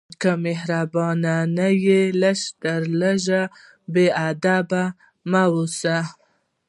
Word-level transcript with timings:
که 0.21 0.31
مهربان 0.45 1.25
نه 1.57 1.67
یې، 1.85 2.01
لږ 2.21 2.39
تر 2.61 2.81
لږه 2.99 3.41
بېادبه 3.93 4.83
مه 5.31 5.43
اوسه. 5.53 5.97